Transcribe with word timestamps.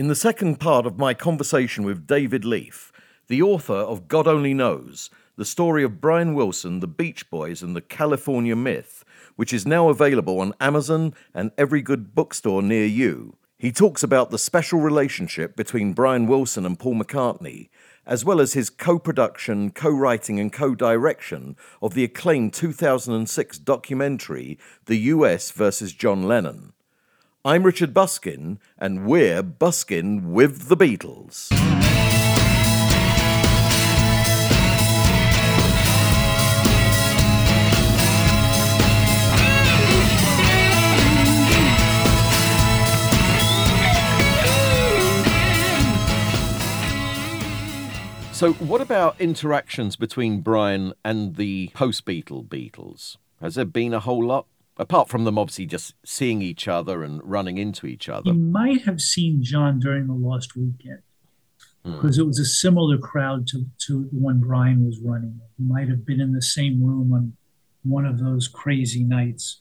In 0.00 0.08
the 0.08 0.14
second 0.14 0.58
part 0.58 0.86
of 0.86 0.96
my 0.96 1.12
conversation 1.12 1.84
with 1.84 2.06
David 2.06 2.42
Leaf, 2.42 2.90
the 3.28 3.42
author 3.42 3.74
of 3.74 4.08
God 4.08 4.26
Only 4.26 4.54
Knows, 4.54 5.10
the 5.36 5.44
story 5.44 5.84
of 5.84 6.00
Brian 6.00 6.32
Wilson, 6.32 6.80
the 6.80 6.86
Beach 6.86 7.28
Boys, 7.28 7.62
and 7.62 7.76
the 7.76 7.82
California 7.82 8.56
Myth, 8.56 9.04
which 9.36 9.52
is 9.52 9.66
now 9.66 9.90
available 9.90 10.40
on 10.40 10.54
Amazon 10.58 11.12
and 11.34 11.50
every 11.58 11.82
good 11.82 12.14
bookstore 12.14 12.62
near 12.62 12.86
you. 12.86 13.36
He 13.58 13.72
talks 13.72 14.02
about 14.02 14.30
the 14.30 14.38
special 14.38 14.80
relationship 14.80 15.54
between 15.54 15.92
Brian 15.92 16.26
Wilson 16.26 16.64
and 16.64 16.78
Paul 16.78 16.94
McCartney, 16.94 17.68
as 18.06 18.24
well 18.24 18.40
as 18.40 18.54
his 18.54 18.70
co 18.70 18.98
production, 18.98 19.70
co 19.70 19.90
writing, 19.90 20.40
and 20.40 20.50
co 20.50 20.74
direction 20.74 21.56
of 21.82 21.92
the 21.92 22.04
acclaimed 22.04 22.54
2006 22.54 23.58
documentary, 23.58 24.58
The 24.86 24.96
US 24.96 25.50
versus 25.50 25.92
John 25.92 26.22
Lennon. 26.22 26.72
I'm 27.42 27.62
Richard 27.62 27.94
Buskin, 27.94 28.58
and 28.76 29.06
we're 29.06 29.42
Buskin 29.42 30.34
with 30.34 30.68
the 30.68 30.76
Beatles. 30.76 31.48
So, 48.34 48.52
what 48.52 48.82
about 48.82 49.18
interactions 49.18 49.96
between 49.96 50.42
Brian 50.42 50.92
and 51.02 51.36
the 51.36 51.70
post 51.72 52.04
Beatle 52.04 52.46
Beatles? 52.46 53.16
Has 53.40 53.54
there 53.54 53.64
been 53.64 53.94
a 53.94 54.00
whole 54.00 54.26
lot? 54.26 54.44
Apart 54.80 55.10
from 55.10 55.24
them 55.24 55.38
obviously 55.38 55.66
just 55.66 55.94
seeing 56.04 56.40
each 56.40 56.66
other 56.66 57.04
and 57.04 57.20
running 57.22 57.58
into 57.58 57.86
each 57.86 58.08
other. 58.08 58.30
You 58.30 58.38
might 58.38 58.82
have 58.82 59.00
seen 59.00 59.42
John 59.42 59.78
during 59.78 60.06
the 60.06 60.14
Lost 60.14 60.56
Weekend 60.56 61.02
because 61.84 62.16
hmm. 62.16 62.22
it 62.22 62.26
was 62.26 62.38
a 62.38 62.46
similar 62.46 62.96
crowd 62.96 63.46
to, 63.48 63.66
to 63.86 64.08
the 64.10 64.18
one 64.18 64.40
Brian 64.40 64.84
was 64.84 64.98
running. 65.04 65.38
He 65.58 65.64
might 65.64 65.88
have 65.88 66.06
been 66.06 66.20
in 66.20 66.32
the 66.32 66.42
same 66.42 66.82
room 66.82 67.12
on 67.12 67.36
one 67.82 68.06
of 68.06 68.18
those 68.18 68.48
crazy 68.48 69.04
nights. 69.04 69.60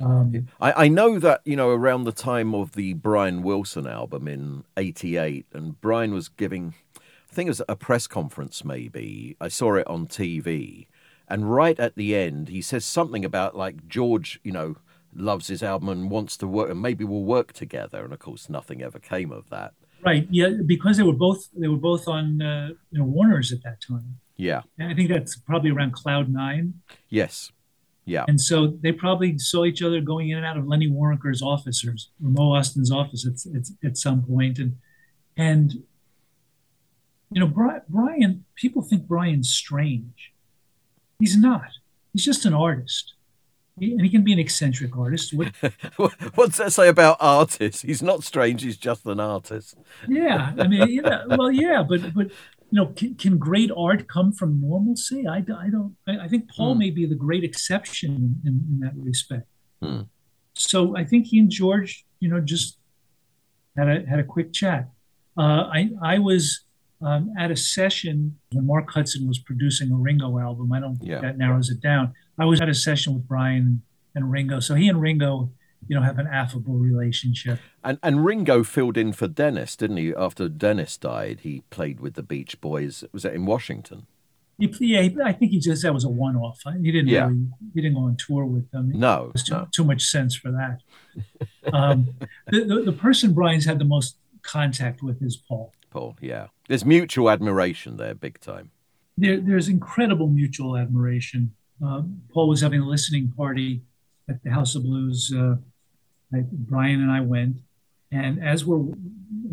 Um, 0.00 0.48
I, 0.58 0.84
I 0.84 0.88
know 0.88 1.18
that, 1.18 1.42
you 1.44 1.54
know, 1.54 1.70
around 1.70 2.04
the 2.04 2.12
time 2.12 2.54
of 2.54 2.72
the 2.72 2.94
Brian 2.94 3.42
Wilson 3.42 3.86
album 3.86 4.26
in 4.26 4.64
88, 4.76 5.46
and 5.52 5.80
Brian 5.80 6.12
was 6.12 6.28
giving, 6.28 6.74
I 6.96 7.34
think 7.34 7.46
it 7.46 7.50
was 7.50 7.62
a 7.68 7.76
press 7.76 8.06
conference 8.06 8.64
maybe. 8.64 9.36
I 9.40 9.48
saw 9.48 9.74
it 9.74 9.86
on 9.86 10.06
TV 10.06 10.86
and 11.28 11.52
right 11.52 11.78
at 11.78 11.94
the 11.96 12.14
end, 12.14 12.48
he 12.48 12.62
says 12.62 12.84
something 12.84 13.24
about 13.24 13.56
like 13.56 13.88
George, 13.88 14.40
you 14.44 14.52
know, 14.52 14.76
loves 15.14 15.48
his 15.48 15.62
album 15.62 15.88
and 15.88 16.10
wants 16.10 16.36
to 16.38 16.46
work, 16.46 16.70
and 16.70 16.82
maybe 16.82 17.04
we'll 17.04 17.24
work 17.24 17.52
together. 17.52 18.04
And 18.04 18.12
of 18.12 18.18
course, 18.18 18.48
nothing 18.48 18.82
ever 18.82 18.98
came 18.98 19.32
of 19.32 19.48
that. 19.50 19.74
Right. 20.04 20.26
Yeah, 20.30 20.50
because 20.66 20.98
they 20.98 21.02
were 21.02 21.14
both 21.14 21.48
they 21.56 21.68
were 21.68 21.76
both 21.76 22.06
on 22.08 22.42
uh, 22.42 22.68
you 22.90 22.98
know 22.98 23.04
Warner's 23.04 23.52
at 23.52 23.62
that 23.62 23.80
time. 23.80 24.18
Yeah. 24.36 24.62
And 24.78 24.90
I 24.90 24.94
think 24.94 25.08
that's 25.08 25.36
probably 25.36 25.70
around 25.70 25.92
Cloud 25.92 26.28
Nine. 26.28 26.74
Yes. 27.08 27.52
Yeah. 28.04 28.24
And 28.28 28.40
so 28.40 28.66
they 28.66 28.92
probably 28.92 29.38
saw 29.38 29.64
each 29.64 29.82
other 29.82 30.00
going 30.00 30.28
in 30.28 30.36
and 30.36 30.46
out 30.46 30.58
of 30.58 30.66
Lenny 30.66 30.90
Waronker's 30.90 31.40
office 31.40 31.84
or, 31.84 31.94
Mo 32.20 32.52
Ostin's 32.52 32.92
office 32.92 33.26
at, 33.26 33.56
at, 33.56 33.68
at 33.82 33.96
some 33.96 34.22
point. 34.22 34.58
And, 34.58 34.76
and, 35.36 35.84
you 37.30 37.40
know, 37.40 37.46
Brian, 37.88 38.44
people 38.56 38.82
think 38.82 39.06
Brian's 39.06 39.48
strange. 39.48 40.33
He's 41.18 41.36
not. 41.36 41.68
He's 42.12 42.24
just 42.24 42.44
an 42.44 42.54
artist. 42.54 43.14
He, 43.78 43.92
and 43.92 44.02
he 44.02 44.08
can 44.08 44.22
be 44.22 44.32
an 44.32 44.38
eccentric 44.38 44.96
artist. 44.96 45.34
What, 45.96 46.12
What's 46.36 46.58
that 46.58 46.72
say 46.72 46.88
about 46.88 47.16
artists? 47.20 47.82
He's 47.82 48.02
not 48.02 48.22
strange. 48.22 48.62
He's 48.62 48.76
just 48.76 49.04
an 49.06 49.20
artist. 49.20 49.76
yeah, 50.08 50.52
I 50.58 50.68
mean, 50.68 50.88
yeah, 50.88 51.24
well, 51.26 51.50
yeah, 51.50 51.82
but 51.82 52.14
but 52.14 52.26
you 52.26 52.80
know, 52.80 52.86
can, 52.86 53.14
can 53.16 53.38
great 53.38 53.70
art 53.76 54.08
come 54.08 54.32
from 54.32 54.60
normalcy? 54.60 55.26
I, 55.26 55.38
I 55.38 55.70
don't. 55.70 55.96
I, 56.06 56.24
I 56.24 56.28
think 56.28 56.50
Paul 56.50 56.74
mm. 56.74 56.78
may 56.78 56.90
be 56.90 57.06
the 57.06 57.14
great 57.14 57.44
exception 57.44 58.40
in, 58.44 58.64
in 58.70 58.80
that 58.80 58.92
respect. 58.96 59.46
Mm. 59.82 60.08
So 60.54 60.96
I 60.96 61.04
think 61.04 61.26
he 61.26 61.38
and 61.38 61.50
George, 61.50 62.04
you 62.20 62.28
know, 62.28 62.40
just 62.40 62.78
had 63.76 63.88
a 63.88 64.06
had 64.06 64.18
a 64.20 64.24
quick 64.24 64.52
chat. 64.52 64.88
Uh, 65.36 65.68
I 65.72 65.90
I 66.02 66.18
was 66.18 66.64
um, 67.04 67.32
at 67.38 67.50
a 67.50 67.56
session 67.56 68.38
when 68.52 68.66
Mark 68.66 68.90
Hudson 68.90 69.28
was 69.28 69.38
producing 69.38 69.92
a 69.92 69.96
Ringo 69.96 70.38
album. 70.38 70.72
I 70.72 70.80
don't 70.80 70.98
yeah. 71.02 71.20
think 71.20 71.22
that 71.22 71.38
narrows 71.38 71.70
it 71.70 71.80
down. 71.80 72.14
I 72.38 72.46
was 72.46 72.60
at 72.60 72.68
a 72.68 72.74
session 72.74 73.14
with 73.14 73.28
Brian 73.28 73.82
and 74.14 74.30
Ringo. 74.30 74.60
So 74.60 74.74
he 74.74 74.88
and 74.88 75.00
Ringo, 75.00 75.50
you 75.86 75.94
know, 75.94 76.02
have 76.02 76.18
an 76.18 76.26
affable 76.26 76.74
relationship. 76.74 77.60
And 77.82 77.98
and 78.02 78.24
Ringo 78.24 78.64
filled 78.64 78.96
in 78.96 79.12
for 79.12 79.28
Dennis, 79.28 79.76
didn't 79.76 79.98
he? 79.98 80.14
After 80.14 80.48
Dennis 80.48 80.96
died, 80.96 81.40
he 81.42 81.62
played 81.70 82.00
with 82.00 82.14
the 82.14 82.22
Beach 82.22 82.60
Boys. 82.60 83.04
Was 83.12 83.24
that 83.24 83.34
in 83.34 83.44
Washington? 83.44 84.06
He, 84.56 84.72
yeah, 84.80 85.08
I 85.24 85.32
think 85.32 85.50
he 85.50 85.58
just 85.58 85.82
that 85.82 85.92
was 85.92 86.04
a 86.04 86.08
one-off. 86.08 86.60
He 86.80 86.92
didn't 86.92 87.08
yeah. 87.08 87.26
really, 87.26 87.48
he 87.74 87.82
didn't 87.82 87.96
go 87.96 88.02
on 88.02 88.16
tour 88.16 88.44
with 88.44 88.70
them. 88.70 88.92
No, 88.94 89.32
too, 89.36 89.52
no. 89.52 89.68
too 89.72 89.82
much 89.82 90.02
sense 90.04 90.36
for 90.36 90.52
that. 90.52 90.78
um, 91.72 92.14
the, 92.46 92.64
the, 92.64 92.82
the 92.82 92.92
person 92.92 93.34
Brian's 93.34 93.64
had 93.64 93.80
the 93.80 93.84
most 93.84 94.16
contact 94.42 95.02
with 95.02 95.20
is 95.22 95.36
Paul. 95.36 95.72
Paul, 95.94 96.16
yeah. 96.20 96.48
There's 96.68 96.84
mutual 96.84 97.30
admiration 97.30 97.96
there, 97.98 98.14
big 98.14 98.40
time. 98.40 98.72
There, 99.16 99.40
there's 99.40 99.68
incredible 99.68 100.26
mutual 100.26 100.76
admiration. 100.76 101.54
Uh, 101.84 102.02
Paul 102.32 102.48
was 102.48 102.60
having 102.60 102.80
a 102.80 102.84
listening 102.84 103.32
party 103.36 103.82
at 104.28 104.42
the 104.42 104.50
House 104.50 104.74
of 104.74 104.82
Blues. 104.82 105.32
Uh, 105.32 105.54
Brian 106.32 107.00
and 107.00 107.12
I 107.12 107.20
went, 107.20 107.58
and 108.10 108.42
as 108.44 108.64
we're 108.64 108.92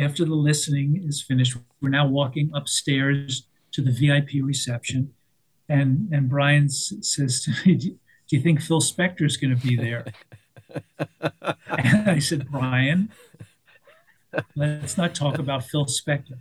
after 0.00 0.24
the 0.24 0.34
listening 0.34 1.04
is 1.06 1.20
finished, 1.20 1.58
we're 1.82 1.90
now 1.90 2.06
walking 2.06 2.50
upstairs 2.54 3.46
to 3.72 3.82
the 3.82 3.92
VIP 3.92 4.42
reception, 4.42 5.12
and 5.68 6.08
and 6.10 6.26
Brian 6.30 6.64
s- 6.64 6.94
says 7.02 7.42
to 7.42 7.50
me, 7.50 7.74
"Do 7.76 7.96
you 8.30 8.40
think 8.40 8.62
Phil 8.62 8.80
Spector 8.80 9.26
is 9.26 9.36
going 9.36 9.54
to 9.54 9.66
be 9.66 9.76
there?" 9.76 10.06
and 11.68 12.08
I 12.10 12.18
said, 12.18 12.48
"Brian, 12.50 13.10
let's 14.54 14.96
not 14.96 15.14
talk 15.14 15.38
about 15.38 15.64
Phil 15.64 15.86
Spector." 15.86 16.38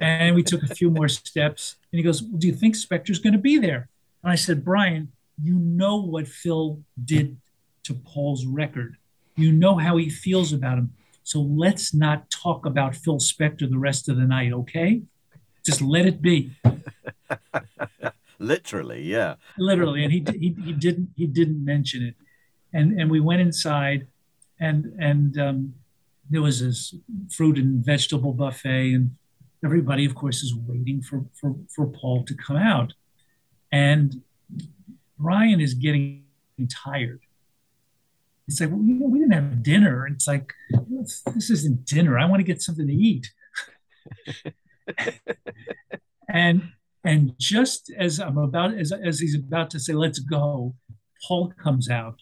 and 0.00 0.34
we 0.34 0.42
took 0.42 0.62
a 0.62 0.74
few 0.74 0.90
more 0.90 1.08
steps. 1.08 1.76
And 1.92 1.98
he 1.98 2.02
goes, 2.02 2.22
well, 2.22 2.38
Do 2.38 2.46
you 2.46 2.54
think 2.54 2.74
Spector's 2.74 3.18
going 3.18 3.32
to 3.32 3.38
be 3.38 3.58
there? 3.58 3.88
And 4.22 4.32
I 4.32 4.34
said, 4.34 4.64
Brian, 4.64 5.12
you 5.42 5.54
know 5.54 5.96
what 5.96 6.28
Phil 6.28 6.80
did 7.04 7.36
to 7.84 7.94
Paul's 7.94 8.46
record. 8.46 8.96
You 9.36 9.52
know 9.52 9.76
how 9.76 9.96
he 9.96 10.08
feels 10.08 10.52
about 10.52 10.78
him. 10.78 10.92
So 11.22 11.40
let's 11.40 11.94
not 11.94 12.30
talk 12.30 12.66
about 12.66 12.94
Phil 12.94 13.18
Spector 13.18 13.68
the 13.68 13.78
rest 13.78 14.08
of 14.08 14.16
the 14.16 14.24
night, 14.24 14.52
okay? 14.52 15.02
Just 15.64 15.80
let 15.80 16.06
it 16.06 16.20
be. 16.20 16.52
Literally, 18.38 19.02
yeah. 19.02 19.36
Literally, 19.56 20.04
and 20.04 20.12
he, 20.12 20.24
he 20.32 20.54
he 20.62 20.72
didn't 20.72 21.08
he 21.16 21.26
didn't 21.26 21.64
mention 21.64 22.02
it, 22.02 22.14
and 22.74 23.00
and 23.00 23.10
we 23.10 23.20
went 23.20 23.40
inside, 23.40 24.06
and 24.60 24.92
and 24.98 25.38
um, 25.38 25.74
there 26.30 26.42
was 26.42 26.60
this 26.60 26.94
fruit 27.30 27.58
and 27.58 27.84
vegetable 27.84 28.32
buffet, 28.32 28.94
and 28.94 29.16
everybody, 29.64 30.04
of 30.04 30.14
course, 30.14 30.42
is 30.42 30.54
waiting 30.54 31.02
for, 31.02 31.24
for, 31.34 31.54
for 31.74 31.86
Paul 31.86 32.24
to 32.24 32.34
come 32.34 32.56
out. 32.56 32.94
And 33.72 34.22
Brian 35.18 35.60
is 35.60 35.74
getting 35.74 36.24
tired. 36.84 37.20
It's 38.46 38.60
like, 38.60 38.70
well, 38.70 38.82
you 38.82 38.94
know, 38.94 39.06
we 39.06 39.20
didn't 39.20 39.32
have 39.32 39.62
dinner. 39.62 40.06
It's 40.06 40.28
like, 40.28 40.52
this 41.34 41.50
isn't 41.50 41.86
dinner. 41.86 42.18
I 42.18 42.26
want 42.26 42.40
to 42.40 42.44
get 42.44 42.62
something 42.62 42.86
to 42.86 42.92
eat. 42.92 43.32
and 46.28 46.70
and 47.04 47.34
just 47.38 47.90
as 47.98 48.18
I'm 48.20 48.38
about 48.38 48.74
as 48.74 48.92
as 48.92 49.20
he's 49.20 49.34
about 49.34 49.70
to 49.70 49.80
say, 49.80 49.94
let's 49.94 50.18
go, 50.18 50.74
Paul 51.26 51.52
comes 51.62 51.88
out 51.88 52.20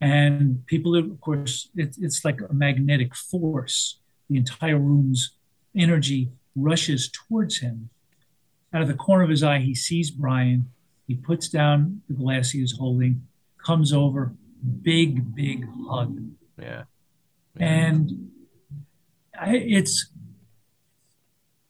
and 0.00 0.66
people, 0.66 0.94
of 0.96 1.20
course, 1.20 1.68
it, 1.74 1.96
it's 1.98 2.24
like 2.24 2.40
a 2.40 2.52
magnetic 2.52 3.14
force. 3.14 3.98
The 4.28 4.36
entire 4.36 4.78
room's 4.78 5.32
energy 5.74 6.30
rushes 6.54 7.10
towards 7.10 7.58
him. 7.58 7.90
Out 8.72 8.82
of 8.82 8.88
the 8.88 8.94
corner 8.94 9.24
of 9.24 9.30
his 9.30 9.42
eye, 9.42 9.60
he 9.60 9.74
sees 9.74 10.10
Brian. 10.10 10.70
He 11.06 11.14
puts 11.14 11.48
down 11.48 12.02
the 12.08 12.14
glass 12.14 12.50
he 12.50 12.62
is 12.62 12.76
holding, 12.78 13.26
comes 13.64 13.92
over, 13.92 14.34
big, 14.82 15.34
big 15.34 15.66
hug. 15.88 16.20
Yeah. 16.60 16.84
And 17.58 18.30
I, 19.38 19.56
it's, 19.56 20.10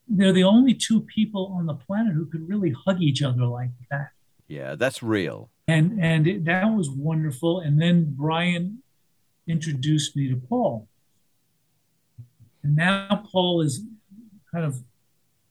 they're 0.08 0.32
the 0.32 0.44
only 0.44 0.74
two 0.74 1.02
people 1.02 1.54
on 1.56 1.66
the 1.66 1.74
planet 1.74 2.14
who 2.14 2.26
could 2.26 2.48
really 2.48 2.74
hug 2.86 3.02
each 3.02 3.22
other 3.22 3.44
like 3.44 3.70
that. 3.90 4.08
Yeah, 4.48 4.74
that's 4.74 5.02
real 5.02 5.50
and 5.68 5.98
and 6.00 6.26
it, 6.26 6.44
that 6.44 6.64
was 6.64 6.88
wonderful. 6.90 7.60
And 7.60 7.80
then 7.80 8.14
Brian 8.16 8.82
introduced 9.46 10.16
me 10.16 10.28
to 10.28 10.36
Paul, 10.36 10.88
and 12.62 12.76
now 12.76 13.24
Paul 13.30 13.60
is 13.60 13.82
kind 14.52 14.64
of, 14.64 14.82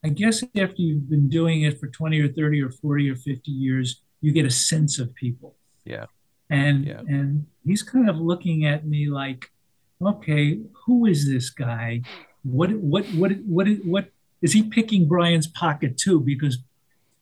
I 0.04 0.10
guess, 0.10 0.44
after 0.44 0.82
you've 0.82 1.10
been 1.10 1.30
doing 1.30 1.64
it 1.64 1.80
for 1.80 1.88
twenty 1.88 2.20
or 2.22 2.28
thirty 2.28 2.62
or 2.62 2.72
forty 2.72 3.10
or 3.10 3.16
fifty 3.16 3.52
years, 3.52 4.02
you 4.22 4.32
get 4.32 4.46
a 4.46 4.52
sense 4.52 5.00
of 5.00 5.14
people. 5.16 5.56
Yeah. 5.84 6.06
And 6.50 6.86
yeah. 6.86 7.02
and 7.08 7.48
he's 7.66 7.84
kind 7.84 8.10
of 8.10 8.18
looking 8.18 8.66
at 8.66 8.86
me 8.86 9.10
like, 9.10 9.52
okay, 10.02 10.60
who 10.86 11.06
is 11.06 11.28
this 11.28 11.50
guy? 11.50 12.04
What 12.44 12.72
what 12.74 13.06
what 13.08 13.32
what 13.46 13.68
what 13.84 14.12
is 14.42 14.54
he 14.54 14.64
picking 14.64 15.08
Brian's 15.08 15.48
pocket 15.48 15.98
too? 15.98 16.20
Because 16.20 16.60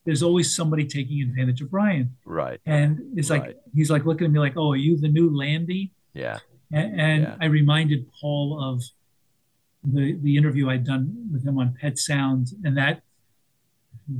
there's 0.06 0.22
always 0.24 0.54
somebody 0.56 0.86
taking 0.86 1.22
advantage 1.22 1.62
of 1.62 1.72
Brian. 1.72 2.16
Right. 2.26 2.60
And 2.66 3.00
it's 3.16 3.30
like 3.30 3.42
Right. 3.44 3.56
he's 3.74 3.90
like 3.90 4.06
looking 4.06 4.26
at 4.26 4.32
me 4.32 4.40
like, 4.40 4.58
"Oh, 4.58 4.72
are 4.74 4.76
you 4.76 4.98
the 4.98 5.08
new 5.08 5.30
Landy?" 5.36 5.92
Yeah. 6.14 6.40
And, 6.72 7.00
and 7.00 7.22
Yeah. 7.24 7.36
I 7.40 7.46
reminded 7.46 8.08
Paul 8.20 8.62
of 8.64 8.84
the 9.84 10.14
the 10.22 10.38
interview 10.38 10.70
I'd 10.70 10.84
done 10.86 11.30
with 11.32 11.44
him 11.46 11.58
on 11.58 11.74
Pet 11.80 11.98
Sounds, 11.98 12.54
and 12.64 12.76
that 12.78 13.04